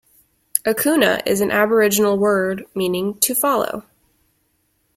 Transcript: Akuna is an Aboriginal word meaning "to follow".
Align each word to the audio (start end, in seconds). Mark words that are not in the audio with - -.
Akuna 0.65 1.21
is 1.27 1.41
an 1.41 1.51
Aboriginal 1.51 2.17
word 2.17 2.65
meaning 2.73 3.19
"to 3.19 3.35
follow". 3.35 3.85